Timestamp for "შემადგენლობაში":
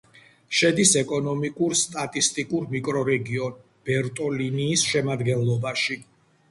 4.95-6.03